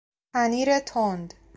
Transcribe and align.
پنیر 0.33 0.79
تند 0.79 1.33